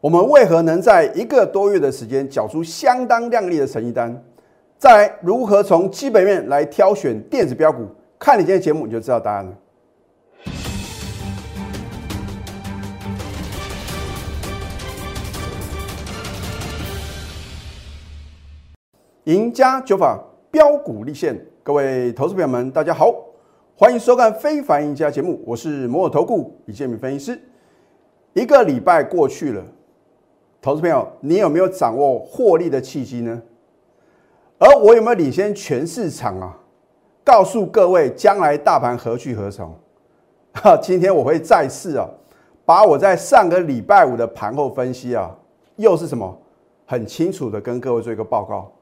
[0.00, 4.24] 我们为何能在一个多月的时间缴出相当亮丽的成绩单？
[4.78, 7.84] 再来，如何从基本面来挑选电子标股？
[8.16, 9.52] 看你今天节目你就知道答案了。
[19.24, 20.16] 赢家九法
[20.48, 23.12] 标股立现，各位投资朋友们，大家好，
[23.74, 27.40] 欢迎收看《非凡赢家》节目，我是摩尔投顾李建民分析师。
[28.34, 29.64] 一个礼拜过去了，
[30.60, 33.40] 投资朋友，你有没有掌握获利的契机呢？
[34.58, 36.58] 而我有没有领先全市场啊？
[37.24, 39.72] 告诉各位，将来大盘何去何从？
[40.54, 42.08] 哈， 今天我会再次啊，
[42.64, 45.30] 把我在上个礼拜五的盘后分析啊，
[45.76, 46.36] 又是什么，
[46.86, 48.72] 很清楚的跟各位做一个报告。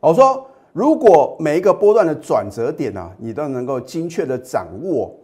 [0.00, 5.14] 我说，如果每一个波段的转折点啊，你都能够精确的掌握，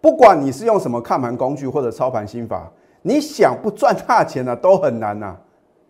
[0.00, 2.70] 不管你是用什么看盘工具或者操盘心法，
[3.06, 5.36] 你想不赚大钱呢，都很难呐。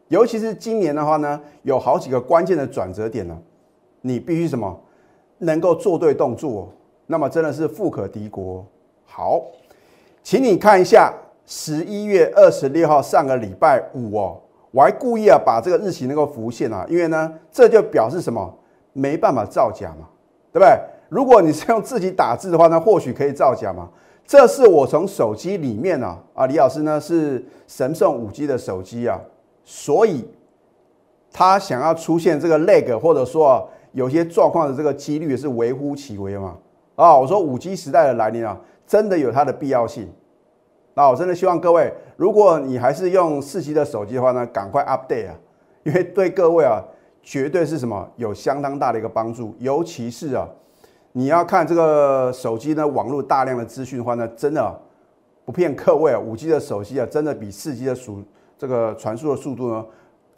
[0.09, 3.35] 尤其是今年的话呢，有好几个关键的转折点呢，
[4.03, 4.79] 你必须什么
[5.39, 6.71] 能够做对动作，
[7.07, 8.63] 那么真的是富可敌国。
[9.07, 9.41] 好，
[10.23, 11.11] 请你看一下
[11.47, 14.39] 十一月二十六号上个礼拜五哦。
[14.71, 18.55] 我还故意啊把这个日期能够浮现啊，因为呢，这就表示什么？
[18.93, 20.07] 没办法造假嘛，
[20.53, 20.79] 对不对？
[21.09, 23.89] 如果你是用自己打字的话那，或许可以造假嘛。
[24.27, 29.21] 这是我从手机里面啊啊，李老师呢是神送五 G 的手机啊，
[29.65, 30.29] 所以
[31.33, 36.57] 他想要出现这个 lag 或者说啊有些状况的这个几率是微乎其微嘛
[36.97, 37.17] 啊。
[37.17, 40.11] 我说五 G 时代的来临啊，真的有它的必要性。
[40.95, 45.35] 那我真的希望各位，如果你还是用四 G 的手机的话呢，赶快 update 啊，
[45.85, 46.83] 因为对各位啊，
[47.23, 49.55] 绝对是什么有相当大的一个帮助。
[49.59, 50.49] 尤其是啊，
[51.17, 54.81] 你要看这个手机呢，网络大量的资讯的话呢，真的
[55.47, 58.23] 不骗各位啊，五 G 的手机啊，真的比四 G 的速
[58.59, 59.83] 这个传输的速度呢，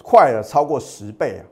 [0.05, 1.43] 快了超过十倍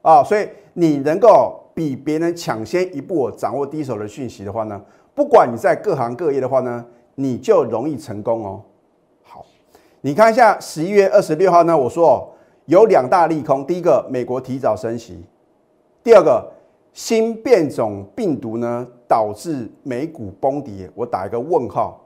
[0.00, 0.20] 啊！
[0.20, 4.80] 啊，所以你能够比别人抢先一步掌握第一手的讯息的话呢，
[5.14, 6.82] 不管你在各行各业的话呢。
[7.18, 8.60] 你就容易成功哦。
[9.22, 9.42] 好，
[10.02, 12.28] 你看一下十一月二十六号呢，我说哦，
[12.66, 13.66] 有两大利空。
[13.66, 15.14] 第一个，美国提早升息；
[16.04, 16.46] 第二个，
[16.96, 20.90] 新变种病毒呢导致美股崩跌。
[20.94, 22.00] 我打一个问号。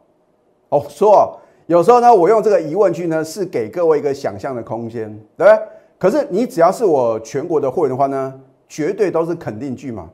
[0.69, 5.59] 哦，说有时候呢，我用这个疑问句呢，是给各位一个想象的空间，对不对？
[5.97, 8.35] 可是你只要是我全国的会员的话呢，
[8.69, 10.11] 绝对都是肯定句嘛。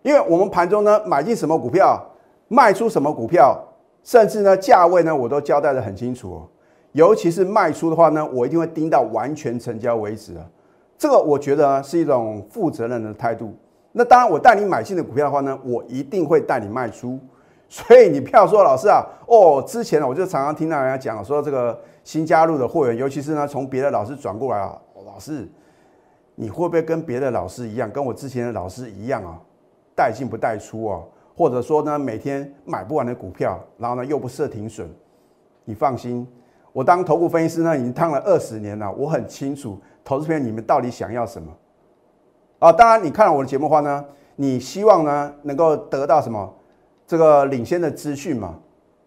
[0.00, 2.02] 因为我们盘中呢，买进什么股票，
[2.48, 3.62] 卖出什么股票。
[4.02, 6.48] 甚至呢，价位呢，我都交代的很清楚哦。
[6.92, 10.46] 尤其是卖出的话呢，我一定会盯到完全成交为止啊。
[10.96, 13.52] 这个我觉得是一种负责任的态度。
[13.98, 17.18] 那当然，我带你买进的股票的话呢，我一定会带你卖出。
[17.66, 25.48] 所以你不要说老师啊，哦，之前呢，我就常常听到人家讲说，这个新加入的会员，尤其是呢，从别的老师转过来啊，老师，
[26.34, 29.40] 你会不会跟别的老师一样，跟我之前的老师一样啊，
[29.94, 31.00] 带进不带出啊？
[31.34, 34.86] 或者说呢，每天买不完的股票，然后呢又不设停损，
[35.64, 36.28] 你放心，
[36.74, 41.50] 我当投顾分析师呢已经当了二十年了，我很清楚投资友你们到底想要什么
[42.58, 42.72] 啊。
[42.72, 44.04] 当然，你看了我的节目的话呢，
[44.36, 46.54] 你希望呢能够得到什么
[47.06, 48.54] 这个领先的资讯嘛？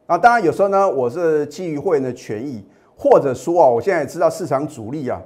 [0.07, 2.65] 啊，当然有时候呢我是基于会员的权益，
[2.97, 5.21] 或者说啊，我现在也知道市场主力啊，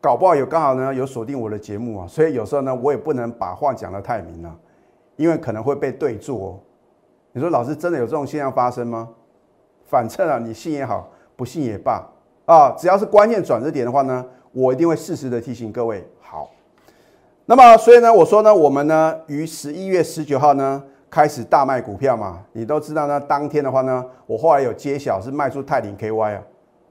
[0.00, 4.54] 搞不好有刚好呢有锁定我的节目啊，所以有时候呢我也不能把话讲得太明了。
[5.16, 6.60] 因为可能会被对坐，
[7.30, 9.08] 你说老师真的有这种现象发生吗？
[9.84, 12.04] 反正啊，你信也好，不信也罢
[12.46, 16.04] 啊，只要是关键转折点的话呢，我一定会适时的提醒各位。
[16.20, 16.50] 好，
[17.46, 26.42] 那么所以呢，我说呢，我们呢于十一月十九号呢开始大卖股票嘛，你都知道呢，当天的话呢，我后来有揭晓是卖出泰林 KY 啊，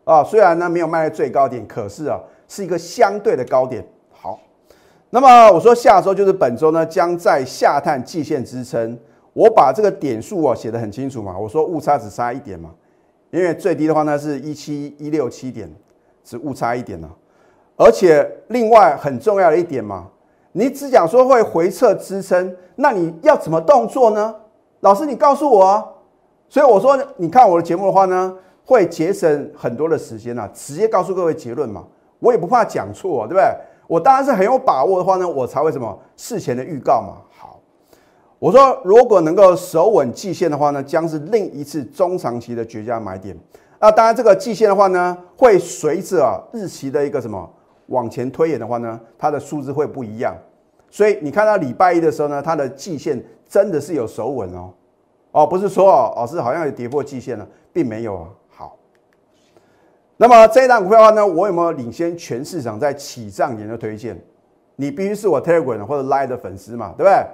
[0.03, 3.83] 啊，虽然呢没有卖在最高点，可是啊是一个相对的高点。
[4.11, 4.39] 好
[5.09, 8.97] 那么我说下周就是本周呢，将在下探季线支撑。
[9.33, 12.69] 我把这个点数啊写得很清楚嘛，我说误差只差一点嘛，
[13.31, 15.67] 因为最低的话呢是一七一六七点，
[16.23, 17.09] 只误差一点呢。
[17.75, 20.07] 而且另外很重要的一点嘛，
[20.53, 24.33] 你只讲说会回撤支撑，那你要怎么动作呢？
[24.79, 25.85] 老师你告诉我啊。
[26.47, 31.83] 所以我说你看我的节目的话呢，会节省很多的时间啊，直接告诉各位结论嘛，
[32.19, 33.43] 我也不怕讲错，对不对？
[33.87, 37.23] 我当然是很有把握的话呢，我才会什么事前的预告嘛。
[37.35, 37.59] 好，
[38.37, 43.35] 我说如果能够守稳季线的话呢，将是另一次中长期的绝佳买点。
[43.79, 47.49] 那当然，这个季线的话呢，会随着日期的一个什么
[47.87, 50.35] 往前推演的话呢，它的数字会不一样。
[50.89, 54.71] 所以你看到礼拜一的时候呢，它的季线真的是有守稳哦。
[55.31, 58.27] 哦，不是说哦，老师好像有跌破季线了，并没有啊。
[58.49, 58.77] 好，
[60.17, 64.19] 那么这一档股票的话呢，我有没有领先全市场在起涨点的推荐？
[64.75, 67.25] 你必须是我 Telegram 或者 Line 的粉丝嘛，对不对？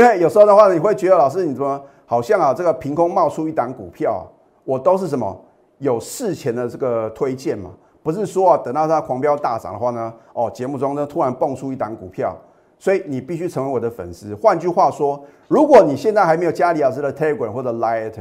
[0.00, 4.26] 因为有时候的话，你会觉得老师你怎么好像啊，这个凭空冒出一档股票，
[4.64, 5.38] 我都是什么
[5.78, 7.70] 有事前的这个推荐嘛，
[8.02, 12.36] 不是说啊等到它狂飙大涨的话呢，哦节目中呢突然蹦出一档股票，
[12.78, 14.34] 所以你必须成为我的粉丝。
[14.34, 18.12] 换句话说，如果你现在还没有加李老师的 Telegram 或者 Line，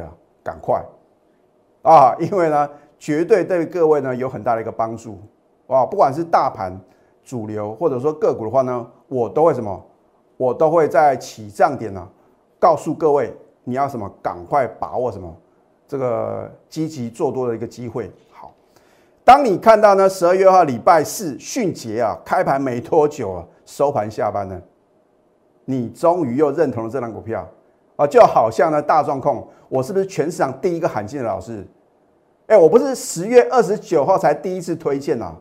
[0.43, 0.83] 赶快
[1.81, 2.69] 啊，因为呢
[2.99, 5.19] 绝对对各位呢有很大的一个帮助
[5.67, 6.79] 啊，不管是大盘。
[7.23, 9.79] 主流或者说个股的话呢，我都会什么？
[10.37, 12.05] 我都会在起涨点呢，
[12.57, 13.31] 告诉各位
[13.63, 15.31] 你要什么，赶快把握什么
[15.87, 18.11] 这个积极做多的一个机会。
[19.31, 24.61] 当你看到呢十二月二号礼拜四迅捷啊开盘没多久啊收盘下班呢，
[25.63, 27.47] 你终于又认同了这张股票
[27.95, 31.65] 啊，就好像呢大状控，我是不是全市场第一个罕见的老师？
[32.47, 35.33] 哎，我不是十月二十九号才第一次推荐啊。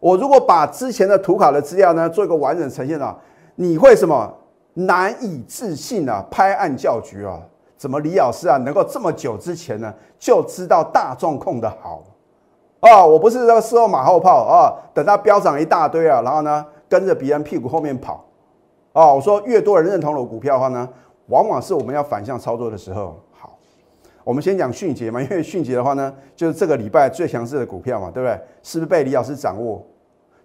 [0.00, 3.16] 我如果把之前的图卡的资料呢做一个完整呈现啊，
[3.54, 4.34] 你会什么
[4.74, 6.26] 难以置信啊？
[6.28, 7.38] 拍案叫绝啊？
[7.76, 12.02] 怎么李老师啊能够这么久之前呢就知道大状控的好
[12.80, 13.04] 啊？
[13.04, 18.24] 我不是这个事后马后炮啊，等它飙涨一大堆啊，然后呢跟着别人屁股后面跑
[18.92, 19.12] 啊？
[19.12, 20.88] 我说越多人认同了股票的话呢，
[21.26, 23.18] 往往是我们要反向操作的时候。
[23.32, 23.56] 好
[24.24, 28.38] 我们先讲迅捷嘛，因为迅捷的话呢，就是这个礼拜最强势的股票嘛，对不对？
[28.62, 29.82] 是不是被李老师掌握？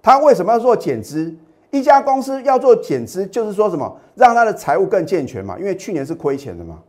[0.02, 1.36] 他为什么要做减资？
[1.70, 5.58] 一家公司要做减资，就是说什么让他的财务更健全嘛？
[5.58, 6.80] 因为去年是亏钱的嘛，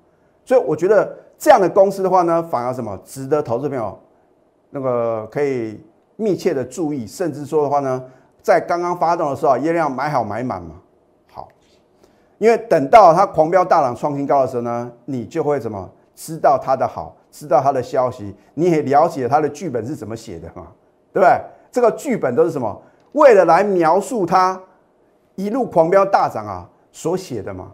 [0.45, 3.99] 所以我觉得这样的公司的话呢，反而什么值得投资朋友
[4.75, 5.81] 那个可以
[6.17, 8.05] 密切的注意，甚至说的话呢，
[8.43, 10.75] 在刚刚发动的时候，一定要买好买满嘛。
[11.33, 11.47] 好，
[12.39, 15.89] 因为等到它狂飙大涨创新高的时候呢，你就会什么？
[16.17, 20.67] 知道他的好，知道他的消息，你也了解他的剧本是怎么写的嘛？
[21.13, 21.41] 对不对？
[21.71, 22.83] 这个剧本都是什么？
[23.13, 24.61] 为了来描述他
[25.37, 27.71] 一路狂飙大涨啊所写的嘛。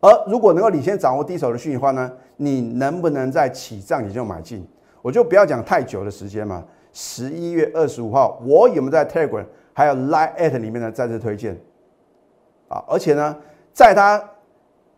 [0.00, 4.64] 而如果能够领先掌握第一手的讯息的话呢，你能不能在起涨你就买进？
[5.02, 6.64] 我就不要讲太久的时间嘛。
[6.92, 11.56] 十一月二十五号，我有没有在 Telegram 还有 Line at 里面呢再次推荐
[12.68, 12.82] 啊？
[12.88, 13.36] 而且呢，
[13.72, 14.22] 在它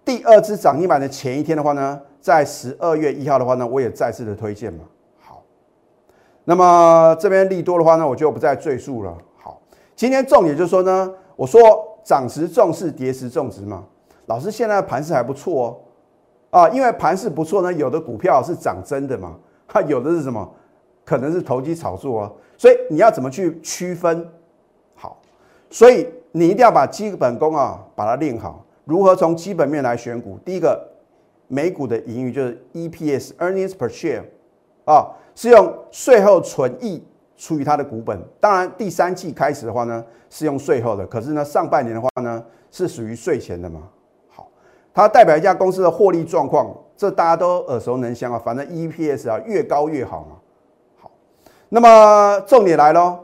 [0.05, 2.01] 第二支涨停板的前一天的话呢？
[2.21, 4.85] 在十二月一号的话呢，我也再次的推荐嘛。
[5.21, 5.43] 好，
[6.45, 9.19] 那么这边利多的话呢，我就不再赘述了。
[9.37, 9.61] 好，
[9.97, 11.61] 今天重点就是说呢，我说
[12.05, 13.85] 涨时重视，跌时重值嘛。
[14.27, 15.83] 老师现在盘势还不错
[16.51, 19.37] 哦，啊，因为盘势不错呢，有的股票是涨真的嘛，
[19.73, 20.49] 它有的是什么？
[21.05, 22.33] 可能是投机炒作啊。
[22.59, 24.29] 所以你要怎么去区分？
[24.95, 25.21] 好，
[25.71, 28.65] 所以你一定要把基本功啊，把它练好。
[28.85, 30.39] 如何从基本面来选股？
[30.45, 30.89] 第一个。
[31.49, 34.23] 美股的盈余就是 EPS（Earnings per Share）
[34.87, 37.05] 啊，是用税后纯益
[37.37, 38.19] 除以它的股本。
[38.41, 41.07] 当然，第三季开始的话呢，是用税后的。
[41.07, 43.83] 可是呢，上半年的话呢，是属于税前的嘛。
[44.31, 44.49] 好，
[44.95, 48.41] 它代表一家公司的获利状况，这大家都耳熟能详啊。
[48.45, 50.37] 反正 EPS 啊，越高越好嘛。
[51.01, 51.11] 好，
[51.69, 53.19] 那么重点来喽。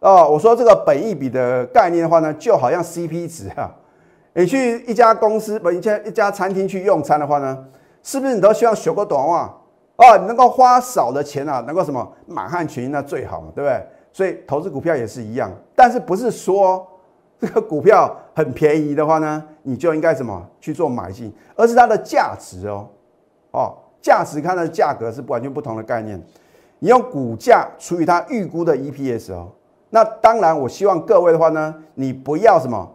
[0.00, 3.74] 哦，我说这个本益比的概念的话呢，就好像 CP 值啊。
[4.34, 7.66] 你去一家公司不，一家一家餐厅去用餐的话呢，
[8.02, 9.52] 是不是你都希望学个短袜
[9.96, 10.16] 啊？
[10.16, 13.86] 你能够花少的钱啊，能够什么满汉全席那最好嘛，对不对？
[14.12, 16.86] 所以投资股票也是一样，但是不是说
[17.40, 22.88] 这个股票很便宜的话呢，你就应该什么去做买进，而是它的价值哦，
[23.50, 26.22] 哦，价值看它的价格是完全不同的概念。
[26.80, 29.48] 你用股价除以它预估的 EPS 哦，
[29.90, 32.88] 那当然我希望各位的话呢，你不要什么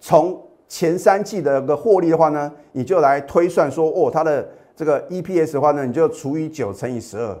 [0.00, 7.38] 从前三季的个获利的话呢，你就来推算说，哦，它的这个 EPS 的话呢，你就除以九乘以十二，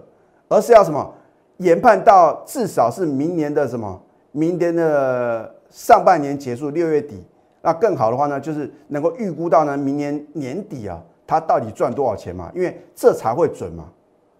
[0.48, 1.12] 而是要什么
[1.56, 7.24] 研判到至少是明年的什么，明年的上半年结束六月底，
[7.62, 12.50] 那更好的话呢，就是能够预估到呢明年年底啊，它到底赚多少钱嘛？
[12.54, 13.90] 因为这才会准嘛。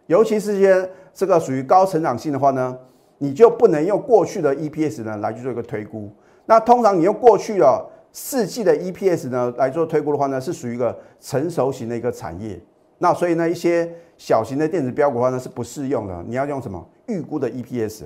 [0.07, 2.77] 尤其是些这个属于高成长性的话呢，
[3.19, 6.11] 你就不能用过去的 EPS 呢来去做一个推估。
[6.47, 7.87] 那通常你用过去的。
[8.17, 12.57] 四季的 EPS 呢来做推估的话呢，是属于一个成熟型的一个产业。
[12.99, 16.25] 那所以呢，一些小型的电子标股的话呢是不适用的。
[16.29, 18.05] 你要用什么预估的 EPS？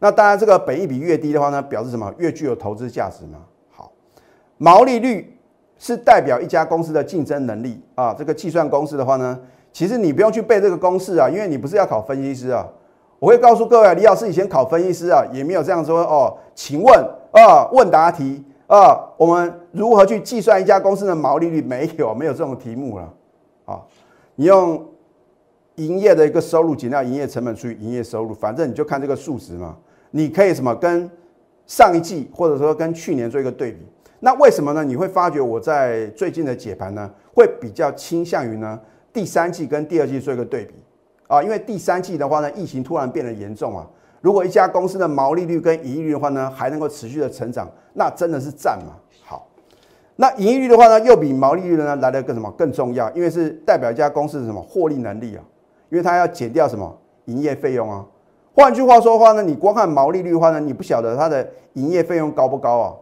[0.00, 2.12] 那当然，这个本益比越低的话呢，表示什么？
[2.18, 3.38] 越具有投资价值嘛。
[3.70, 3.92] 好，
[4.58, 5.33] 毛利率
[5.84, 8.14] 是代表一家公司的竞争能力啊。
[8.16, 9.38] 这个计算公式的话呢，
[9.70, 12.66] 其实你不用去背这个公式啊，因为你不是要考分析师啊。
[13.18, 16.34] 我会告诉各位，李老师以前考分析师啊，也没有这样说哦。
[16.54, 16.94] 请问
[17.32, 18.42] 啊，问答题。
[18.66, 21.60] 啊，我们如何去计算一家公司的毛利率？
[21.60, 23.12] 没有，没有这种题目了。
[23.66, 23.82] 啊，
[24.36, 24.82] 你用
[25.74, 29.76] 营业的一个收入减掉营业成本除以营业收入，反正你就看这个数值嘛。
[30.12, 31.08] 你可以什么跟
[31.66, 33.86] 上一季或者说跟去年做一个对比。
[34.24, 34.82] 那为什么呢？
[34.82, 38.80] 你会发觉我在最近的解盘呢，会比较倾向于呢
[39.12, 40.72] 第三季跟第二季做一个对比
[41.26, 43.86] 啊，因为第三季的话呢，疫情突然变得严重啊。
[44.22, 48.94] 如果一家公司的毛利率跟盈利率的话呢，还能够持续的成长，那真的是赞嘛。
[49.22, 49.46] 好，
[50.16, 53.10] 那盈利率的话呢，又比毛利率呢来的更什么更重要？
[53.10, 55.44] 因为是代表一家公司的什么获利能力啊？
[55.90, 58.02] 因为它要减掉什么营业费用啊？
[58.54, 62.94] 换句话说的话呢，你光看毛利率的话呢，你不晓得它的营业费用高不高啊？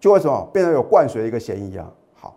[0.00, 1.88] 就会什么变成有灌水的一个嫌疑啊？
[2.14, 2.36] 好，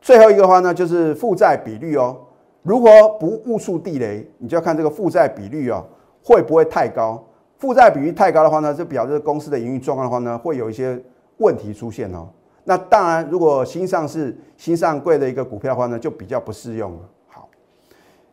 [0.00, 2.16] 最后一个话呢，就是负债比率哦。
[2.62, 2.88] 如何
[3.18, 5.84] 不误触地雷，你就要看这个负债比率啊，
[6.24, 7.22] 会不会太高？
[7.58, 11.00] 负债比率太高的话呢，就表示公司的营运状况的话呢，会有一些
[11.36, 12.28] 问题出现哦。
[12.64, 16.98] 那当然，如果新上市、新上柜的一个股票的话呢，就比较不适用了。
[17.26, 17.48] 好，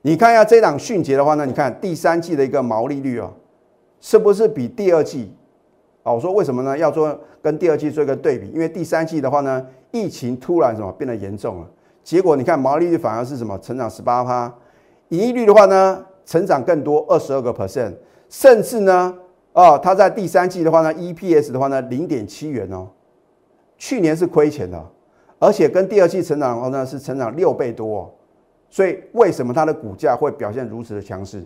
[0.03, 3.33] 你看一下这档迅捷的话呢，你看第三季的一个毛利率哦，
[3.99, 5.35] 是不是比第二季？
[6.09, 6.75] 啊，我说为什么呢？
[6.75, 11.67] 要做跟第二季做一个对比，因为第三季的话呢，疫情突然什么变得严重了，
[12.03, 14.51] 结果你看毛利率反而是什么成长十八趴，
[15.09, 17.93] 盈利率的话呢，成长更多二十二个 percent。
[18.27, 19.15] 甚至呢，
[19.53, 22.87] 哦，它在第三季的话呢，EPS 的话呢，零点七元哦，
[23.77, 24.83] 去年是亏钱的，
[25.37, 28.09] 而且跟第二季成长的话呢，是成长六倍多，哦
[28.71, 31.43] 所以为什么它的股价会表现如此的强势？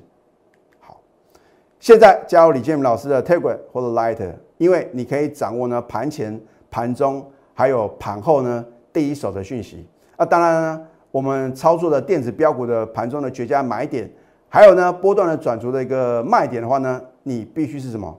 [1.83, 6.39] 现在加入李建明老师的 Telegram 或者 Lighter，因为你可以掌握呢盘前、
[6.71, 9.85] 盘中还有盘后呢第一手的讯息。
[10.15, 14.09] 啊，当然呢，我们操作的电子标股的盘中的绝佳买点。
[14.47, 18.17] 还有呢，波段的转足的一个卖点的话呢，你必须是什么？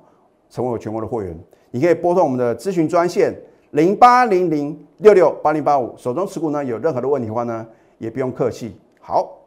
[0.50, 1.35] 成为我全国的会员，
[1.71, 3.35] 你可以拨通我们的咨询专线
[3.71, 5.94] 零八零零六六八零八五。
[5.97, 7.66] 手中持股呢有任何的问题的话呢，
[7.97, 8.76] 也不用客气。
[9.00, 9.38] 好，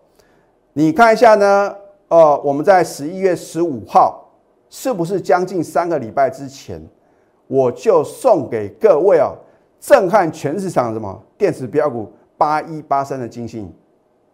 [0.73, 1.75] 你看一下呢，
[2.09, 4.25] 呃，我们在十一月十五号，
[4.69, 6.81] 是不是将近三个礼拜之前，
[7.47, 9.31] 我就送给各位啊，
[9.79, 13.71] 震撼全市场什么电子标股八一八三的金星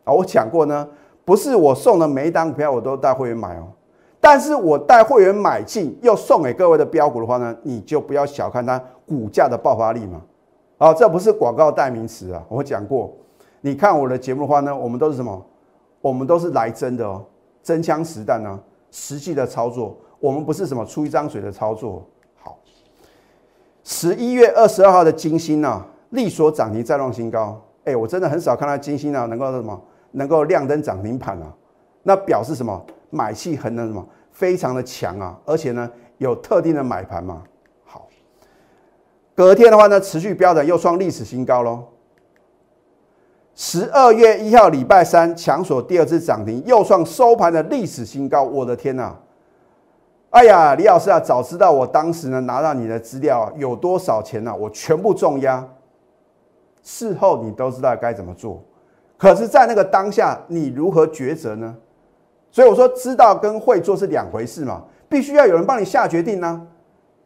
[0.03, 0.87] 啊，我讲过呢。
[1.25, 3.63] 不是我送的每一单股票我都带会员买哦，
[4.19, 8.77] 但是我带会员买进又送给各位的标股的话呢，你就不要小看它
[9.07, 10.21] 股价的爆发力嘛。
[10.77, 13.09] 啊，这不是广告代名词啊，我讲过。
[13.61, 15.41] 你看我的节目的话呢，我们都是什么？
[16.01, 17.23] 我们都是来真的哦，
[17.63, 18.59] 真枪实弹呢，
[18.91, 19.97] 实际的操作。
[20.19, 22.05] 我们不是什么出一张嘴的操作。
[22.35, 22.59] 好，
[23.83, 27.59] 十一月二十二号的金星呢，力所涨停再创新高。
[27.85, 29.81] 哎，我真的很少看到金星呢能够什么？
[30.11, 31.53] 能够亮灯涨停盘啊，
[32.03, 32.85] 那表示什么？
[33.09, 34.05] 买气很能什么？
[34.31, 37.43] 非常的强啊，而且呢有特定的买盘嘛。
[37.83, 38.07] 好，
[39.35, 41.83] 隔天的话呢，持续飙涨又创历史新高喽。
[43.55, 48.43] 十二月一号礼拜三强锁第二次涨停，又创收盘的历史新高。
[48.43, 49.15] 我的天呐！
[50.31, 54.55] 哎呀，李老师啊，早知道我当时呢拿到你的资料有多少钱呢？
[54.55, 55.67] 我全部重压。
[56.81, 58.61] 事后你都知道该怎么做。
[59.17, 61.75] 可是，在那个当下，你如何抉择呢？
[62.51, 66.67] 所以我说，知道跟会做是两回事嘛，必须要有人帮你下决定呢。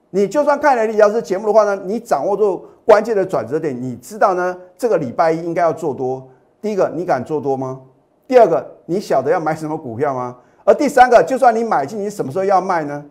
[0.09, 6.25] 你就算看了李老师节目的话呢，你掌握住关键的转折点，你知道呢，这个礼拜一应该要做多。
[6.61, 7.81] 第一个，你敢做多吗？
[8.25, 10.37] 第二个，你晓得要买什么股票吗？
[10.63, 13.03] 而第三个，就算你买进，你什么时候要卖呢？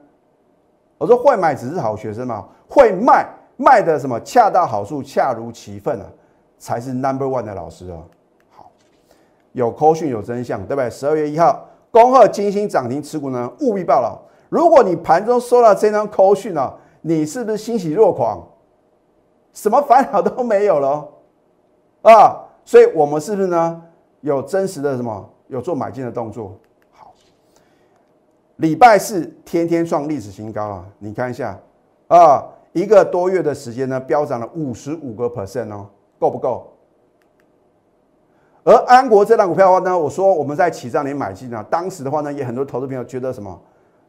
[0.97, 3.29] 我说，会买只是好学生嘛，会卖
[3.59, 6.07] 卖的什么恰到好处、恰如其分啊，
[6.59, 8.03] 才是 number one 的老师哦。
[9.53, 10.89] 有扣讯有真相，对不对？
[10.89, 14.19] 十二月一号，恭贺金星涨停持股呢，务必报了。
[14.49, 18.43] 如果你盘中收到这张扣讯呢，你是不是欣喜若狂？
[19.57, 21.09] 什么烦恼都没有了
[22.03, 22.45] 啊！
[22.63, 23.83] 所以我们是不是呢？
[24.21, 25.31] 有真实的什么？
[25.49, 26.55] 有做买进的动作。
[26.93, 27.15] 好，
[28.57, 30.85] 礼拜四天天创历史新高啊！
[30.99, 31.59] 你看一下
[32.09, 35.87] 啊，一个多月的时间呢，飙涨了五十五个 percent 哦，
[36.19, 36.71] 够不够？
[38.63, 43.59] 而安国这档股票的话呢，我说我们在起涨点买进啊，当时的话呢，也很多投资朋友觉得什么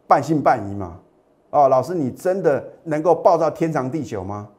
[0.05, 0.99] 半信半疑嘛，
[1.51, 4.49] 啊，老师你真的能够报到天长地久吗？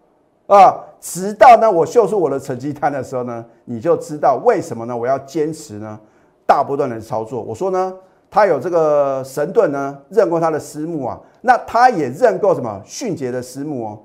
[0.48, 4.96] 啊，直到呢我秀出我的成绩单的时候呢，你就知道为什么呢？
[4.96, 6.00] 我要坚持呢，
[6.44, 7.40] 大波段的操作。
[7.40, 7.94] 我说呢，
[8.30, 13.98] 他有这个神盾呢，认购他的私募啊，那他也认购什么迅捷的私募哦，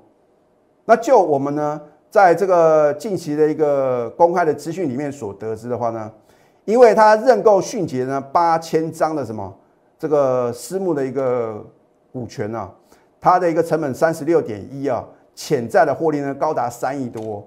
[0.84, 1.80] 那就我们呢？
[2.10, 6.08] 在这个近期的一个公开的资讯里面所得知的话呢，
[6.64, 9.52] 因为他认购迅捷呢八千张的什么
[9.98, 11.60] 这个私募的一个
[12.12, 12.70] 股权呢，
[13.20, 15.04] 它的一个成本三十六点一啊，
[15.34, 17.46] 潜在的获利呢高达三亿多。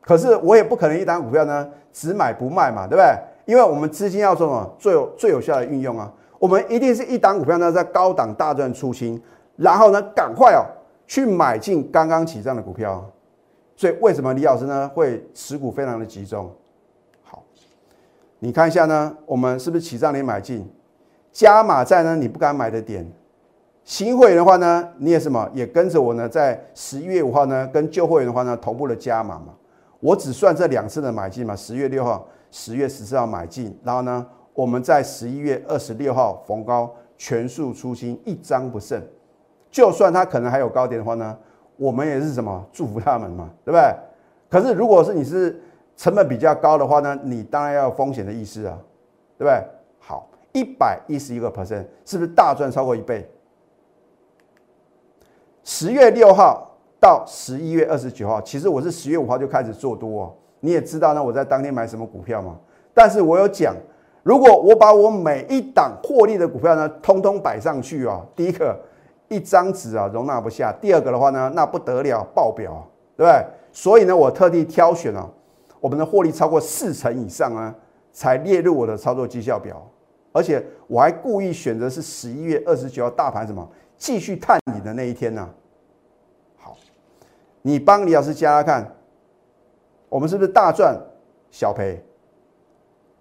[0.00, 3.14] 可是我也不可能一单股票呢只买不卖嘛，对不对？
[3.46, 6.12] 因为我们资金要做什么最有最有效的运用啊？
[6.38, 9.22] 我们一定是一档股票呢在高档大赚出清，
[9.56, 10.64] 然后呢赶快哦
[11.06, 13.04] 去买进刚刚起涨的股票。
[13.76, 16.50] 所以为什么李老师呢会持股非常的集中？
[17.22, 17.42] 好，
[18.38, 20.70] 你看一下呢，我们是不是起涨点买进，
[21.32, 23.10] 加码在呢你不敢买的点，
[23.84, 29.54] 新会员的话呢你也什么也跟着我呢在十一月五号呢跟旧会员的话呢同步的加码嘛。
[30.00, 39.02] 我只算这两次的买进嘛，十月六号、十月十四号买进，然后呢我们在十一月二十六号逢高全数出清，一张不剩。
[39.70, 41.36] 就算它可能还有高点的话呢？
[41.76, 43.94] 我们也是什么祝福他们嘛，对不对？
[44.48, 45.60] 可是如果是你是
[45.96, 48.78] 成本比较高的话呢，你当然要有风险的意思啊，
[49.36, 49.60] 对不对？
[49.98, 53.28] 好，一百一十一个 percent 是不是大赚超过一倍？
[55.64, 60.32] 十月六号到十一月二十九号，其实我是十月五号就开始做多哦。
[60.60, 62.56] 你也知道呢，我在当天买什么股票嘛？
[62.92, 63.74] 但是我有讲，
[64.22, 68.78] 如果我把我每一档获利的股票呢，通通摆上去啊，第一个。
[69.28, 70.70] 一张纸啊，容纳不下。
[70.70, 73.44] 第二个的话呢，那不得了，爆表，对不对？
[73.72, 75.28] 所以呢，我特地挑选了
[75.80, 77.74] 我们的获利超过四成以上啊，
[78.12, 79.82] 才列入我的操作绩效表。
[80.30, 85.48] 而且我还故意选择是十一月二十九号大盘什么继续探底的那一天呢？
[86.56, 86.76] 好，
[87.62, 88.94] 你帮李老师加加看，
[90.08, 90.98] 我们是不是大赚
[91.50, 92.04] 小赔？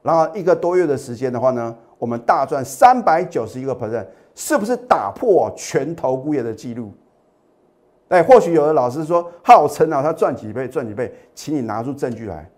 [0.01, 4.05] 然后一个多月的时间的话呢，我们大赚三百九十一个 percent。
[4.35, 6.91] 是不是打破全投顾业的记录？
[8.09, 12.49] 哎，或许有的老师说号称啊，他赚几倍赚几倍，请你拿出证据来。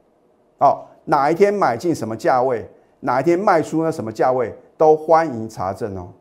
[0.59, 2.65] 哦，哪一天买进什么价位，
[3.01, 3.91] 哪一天卖出呢？
[3.91, 6.13] 什么价位都欢迎查证哦。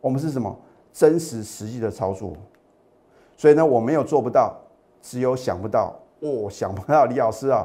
[0.00, 0.58] 我们是什么
[0.92, 2.32] 真实实际的操作？
[3.36, 4.56] 所以呢，我没有做不到，
[5.00, 5.94] 只有想不到。
[6.20, 7.64] 哦，想不到李老师啊，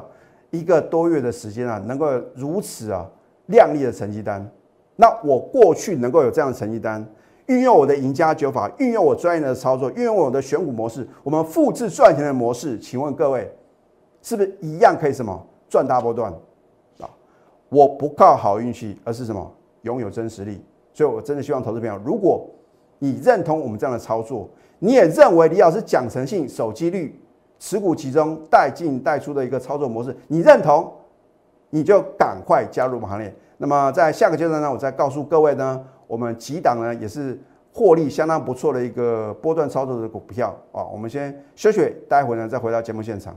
[0.50, 3.04] 一个多月的时间啊，能够如此啊
[3.46, 4.48] 亮丽的成绩单。
[4.94, 7.04] 那我过去能够有这样的成绩单，
[7.46, 13.52] 运用我的赢家九法，运用我专业的操作，运用我的选股模式，我们复制赚钱的模式，请问各位，
[14.22, 16.32] 是不是一样可以什么赚大波段
[17.00, 17.10] 啊？
[17.68, 20.64] 我不靠好运气，而是什么拥有真实力。
[20.92, 22.48] 所以我真的希望投资朋友，如果
[22.98, 27.20] 你认同我们这样的操作，你也认为李老师讲诚信、守纪律、
[27.58, 30.92] 持股集中、带进带出的一个操作模式，你认同，
[31.70, 33.34] 你就赶快加入我们行列。
[33.56, 37.38] 那么在下个阶段呢，我再告诉各位呢，我们几档呢也是
[37.72, 40.84] 获利相当不错的一个波段操作的股票啊。
[40.84, 43.34] 我们先休息，待会呢再回到节目现场。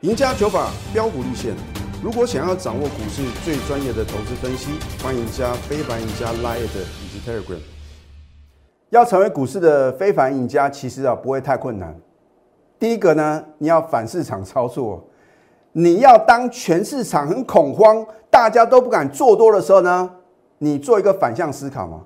[0.00, 1.54] 赢家九法标股立线，
[2.02, 4.72] 如果想要掌握股市最专业的投资分析，
[5.04, 7.79] 欢迎加非凡赢家 Line 以及 Telegram。
[8.90, 11.96] 要成为股市的非凡赢家，其实啊不会太困难。
[12.78, 15.02] 第一个呢，你要反市场操作。
[15.72, 20.10] 你要当全市场很恐慌，大家都不敢做多的时候呢？
[20.58, 22.00] 你做一个反向思考嘛。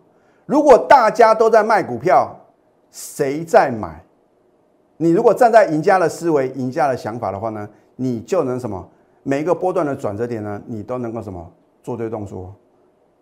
[0.44, 2.37] 如果大家都在卖股票，
[2.90, 4.05] 谁在买？
[4.99, 7.66] 你如果站在赢家的思维、赢家的想法的话呢，
[7.97, 8.87] 你就能什么？
[9.23, 11.51] 每一个波段的转折点呢，你都能够什么
[11.83, 12.55] 做对动作。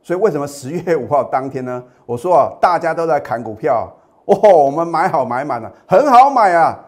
[0.03, 1.83] 所以为什么十月五号当天呢？
[2.05, 3.89] 我说啊，大家都在砍股票，
[4.25, 6.79] 哦，我们买好买满了，很好买啊。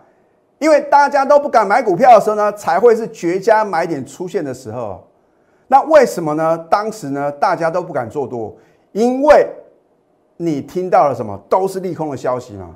[0.58, 5.02] 因为大家都不敢买股票的时候呢，才会是绝佳买点出现的时候。
[5.66, 6.56] 那为什么呢？
[6.70, 8.54] 当时呢，大家都不敢做多，
[8.92, 9.46] 因为
[10.36, 12.70] 你听到了什么都是利空的消息嘛。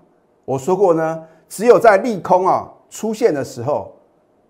[0.45, 3.93] 我说过呢，只有在利空啊出现的时候，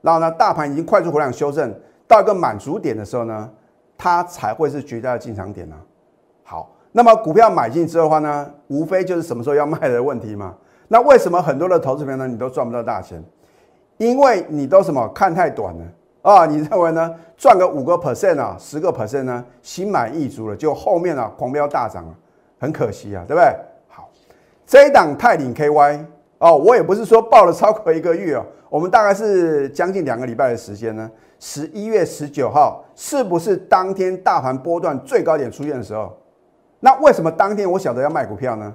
[0.00, 1.72] 然后呢，大盘已经快速回量修正
[2.06, 3.48] 到一个满足点的时候呢，
[3.98, 5.76] 它才会是绝佳的进场点啊。
[6.44, 10.54] 好，那么股票买进之后的话呢，无非就是什么时候要卖的问题嘛。
[10.88, 13.22] 那为什么很多的投资朋友呢，你都赚不到大钱？
[13.98, 15.84] 因为你都什么看太短了
[16.22, 16.46] 啊？
[16.46, 17.14] 你认为呢？
[17.36, 22.14] 赚个五个 percent 啊，十个 percent 呢，心满意足了，就后面啊狂飙大涨啊，
[22.58, 23.54] 很可惜啊，对不对？
[23.88, 24.08] 好，
[24.66, 26.04] 这一档泰鼎 KY
[26.38, 31.10] 哦，我也不是说报了超过一个月哦，我们大概是将近两个礼拜的时间呢。
[31.38, 36.16] 十一月十九号是不是当天大盘波段最高点出现的时候？
[36.80, 38.74] 那为什么当天我晓得要卖股票呢？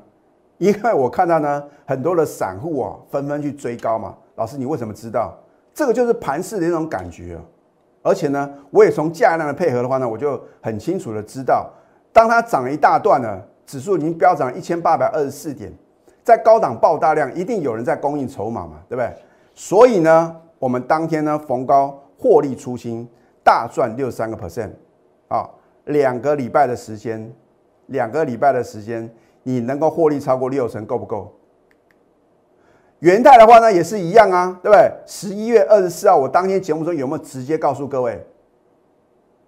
[0.58, 4.16] 因为我看到呢，很多的散户啊，纷纷去追高嘛。
[4.36, 5.38] 老师，你为什么知道？
[5.74, 7.38] 这个就是盘势的那种感觉。
[8.02, 11.70] 而且呢，我也从价量的配合的话呢，我就很清楚的知道，
[12.12, 15.74] 当它涨一大段呢，指数已经飙涨一千八百二十四点，
[16.24, 19.12] 在高档爆大量，一定有人在供应筹码嘛，对不对？
[19.56, 23.06] 所以呢，我们当天呢逢高获利出清，
[23.44, 24.70] 大赚六十三个 percent
[25.28, 25.50] 啊，
[25.86, 27.30] 两个礼拜的时间，
[27.88, 29.14] 两个礼拜的时间。
[29.46, 31.30] 你能够获利超过六成够不够？
[33.00, 34.90] 元泰的话呢也是一样啊，对不对？
[35.06, 38.26] 十一月二十四号，我当天节目中有没有直接告诉各位？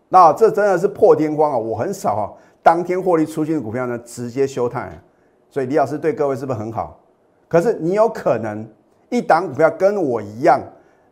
[0.10, 1.58] 那这真的是破天荒啊！
[1.58, 2.24] 我很少啊，
[2.62, 4.92] 当天获利出现的股票呢，直接休泰。
[5.50, 7.00] 所以李老师对各位是不是很好？
[7.48, 8.68] 可是你有可能
[9.10, 10.60] 一档股票跟我一样，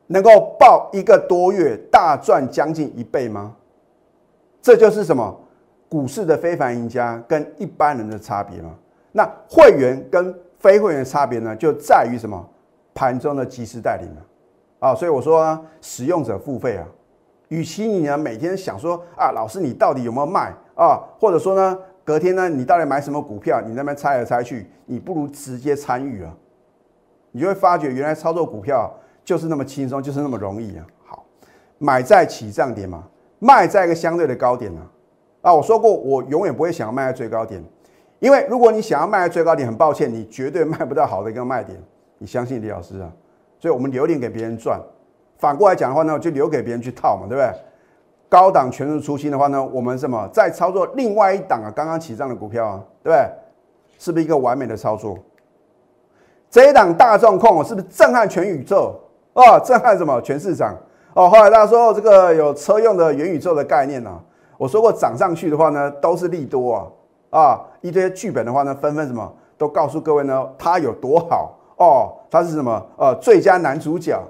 [0.07, 3.55] 能够报一个多月大赚将近一倍吗？
[4.61, 5.39] 这就是什么
[5.89, 8.75] 股市的非凡赢家跟一般人的差别吗？
[9.11, 12.49] 那会员跟非会员的差别呢，就在于什么？
[12.95, 14.07] 盘中的及时带领
[14.79, 14.91] 啊！
[14.91, 16.85] 啊，所以我说使用者付费啊，
[17.47, 21.01] 与其你呢每天想说啊，老师你到底有没有卖啊？
[21.19, 23.59] 或者说呢，隔天呢你到底买什么股票？
[23.61, 26.31] 你那边猜来猜去，你不如直接参与啊！
[27.31, 30.85] 你就会发觉原来操作股票就是那么轻松，就是那么容易啊！
[31.05, 31.25] 好，
[31.77, 33.03] 买在起涨点嘛，
[33.39, 34.81] 卖在一个相对的高点啊！
[35.43, 37.63] 啊，我说过我永远不会想要卖在最高点。
[38.19, 41.77] 因为如果你想要卖在最高点，很抱歉，你绝对卖不到好的一个卖点。
[42.17, 43.11] 你相信李老师啊？
[43.59, 44.81] 所以我们留点给别人赚。
[45.37, 47.51] 反过来讲的话呢，就留给别人去套嘛，对不对？
[48.29, 51.71] 高档全数出清的话呢，我们什么再操作另外一档啊？
[51.75, 53.29] 刚刚起涨的股票啊，对不对？
[53.99, 55.17] 是不是一个完美的操作？
[56.49, 58.99] 这一档大众控是不是震撼全宇宙
[59.33, 59.59] 哦？
[59.63, 60.21] 震撼什么？
[60.21, 60.75] 全市场
[61.13, 61.29] 哦。
[61.29, 64.19] 后来大家说这个有车用的元宇宙的概念啊，
[64.57, 66.87] 我说过涨上去的话呢，都是利多啊。
[67.29, 74.21] 啊，一堆剧本的话呢，纷纷什么都告诉各位呢，它有多好哦，它是什么呃最佳男主角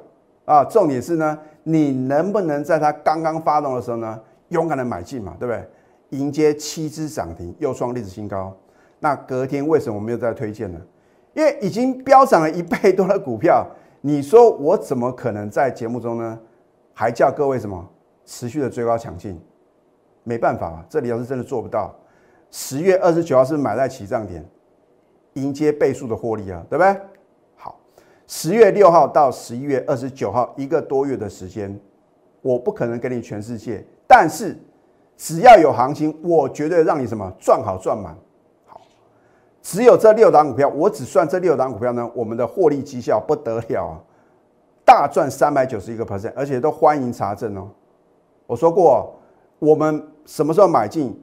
[0.46, 0.64] 啊？
[0.64, 4.18] 重点是呢，你能不能在它刚刚发动的时候呢，
[4.50, 5.70] 勇敢的买进嘛，对不对？
[6.18, 8.54] 迎接七只涨停，又创历史新高。
[9.00, 10.80] 那隔天为什么没有再推荐呢？
[11.34, 13.66] 因为已经飙涨了一倍多的股票，
[14.06, 16.38] 你说我怎么可能在节目中呢，
[16.94, 17.90] 还叫各位什么
[18.26, 19.40] 持续的追高抢进？
[20.26, 21.96] 没办法，这里要是真的做不到。
[22.52, 24.46] 十月二十九号是买在起涨点，
[25.36, 27.02] 迎接倍数的获利啊，对不对？
[27.56, 27.80] 好，
[28.28, 31.80] 十月六号到十一月二十九号一个多月的时间，
[32.42, 34.58] 我不可能给你全世界，但是
[35.16, 38.14] 只要有行情，我绝对让你什么赚好赚满。
[39.64, 43.98] 只有这六档股票，我只算这六档股票呢，我们的获利绩效不得了啊，
[44.86, 47.70] 大赚三百九十一个 percent，而且都欢迎查证哦。
[48.46, 49.16] 我说过，
[49.60, 51.20] 我们什么时候买进？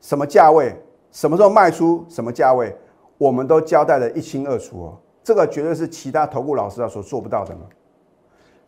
[0.00, 0.74] 什么价位，
[1.12, 2.74] 什么时候卖出，什么价位，
[3.18, 4.98] 我们都交代的一清二楚哦。
[5.22, 7.60] 这个绝对是其他投顾老师啊所做不到的嘛。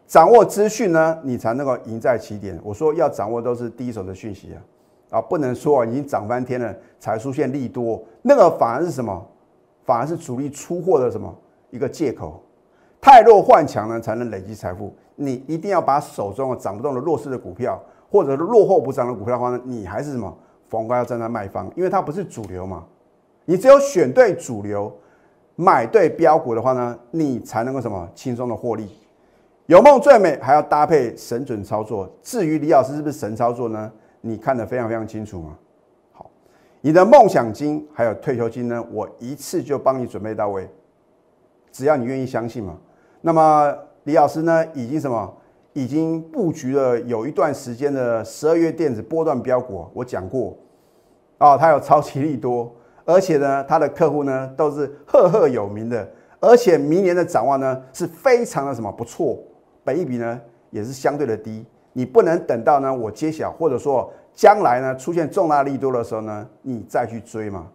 [0.06, 2.60] 掌握资讯呢，你才能够赢在起点。
[2.62, 4.60] 我说要掌握都是第一手的讯息啊，
[5.10, 9.24] 啊，不能说已经涨翻天了才出现利多，那个反而是什么？
[9.84, 11.32] 反而是主力出货的什么
[11.70, 12.42] 一个借口。
[13.00, 14.94] 太弱换强呢，才能累积财富。
[15.14, 17.78] 你一定要把手中的涨不动的弱势的股票，
[18.10, 20.34] 或者是落后不涨的股票的话呢，你还是什么？
[20.70, 22.82] 逢高要站在卖方，因为它不是主流嘛。
[23.44, 24.90] 你只有选对主流，
[25.54, 28.88] 买对标股的话呢，你才能够什么轻松的获利。
[29.66, 32.10] 有梦最美，还要搭配神准操作。
[32.22, 33.92] 至于李老师是不是神操作呢？
[34.26, 35.58] 你看得非常非常清楚吗？
[36.12, 36.30] 好，
[36.80, 40.66] 你的梦想金还有退休金呢，我一次就帮你准备到位。
[41.70, 42.78] 只要你愿意相信嘛。
[43.20, 45.36] 那么李老师呢，已经什么？
[45.74, 50.56] 已经布局了有一段时间的十二月电子波段标股，我讲过，
[51.36, 52.72] 啊，它有超级利多，
[53.04, 56.08] 而且呢，它的客户呢都是赫赫有名的，
[56.40, 59.36] 而且明年的展望呢是非常的什么不错，
[59.82, 67.66] 本益比呢也是相对的低，你不能等到呢我揭晓或者说将来呢出现重大利多的时候呢，你再去追嘛，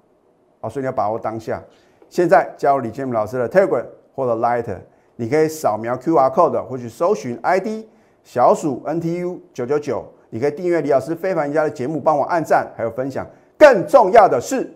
[0.61, 1.59] 啊，所以你要把握当下，
[2.07, 4.77] 现在加入李建明老师的 Telegram 或者 Light。
[5.21, 7.85] 你可以扫描 Q R code 或去搜寻 ID
[8.23, 10.05] 小鼠 N T U 九九九。
[10.29, 13.27] 你可以订阅李老师非凡家的节目，帮我按赞还有分享。
[13.57, 14.71] 更重要的是，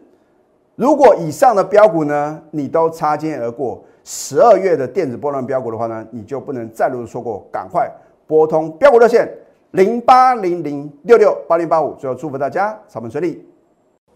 [0.75, 7.47] 如果以上的标股呢，你都擦肩而过，十二月的电子波段标股的话呢，你就不能再度错过。
[7.49, 7.89] 赶快
[8.27, 9.29] 拨通标股热线
[9.71, 11.93] 零八零零六六八零八五。
[11.95, 13.45] 最后祝福大家操盘顺利，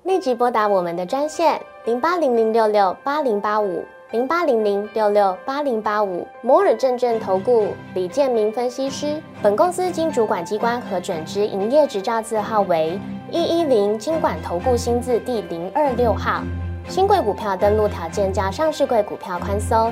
[0.04, 3.84] 立即拨打我们的专线零八零零六六八零八五。
[4.12, 12.98] 零八零零六六八零八五摩尔证券投顾李建明分析师，本公司经主管机关核准之营业执照字号为
[13.30, 16.42] 一一零金管投顾新字第零二六号。
[16.88, 19.92] 新贵股票登录条件较上市贵股票宽松，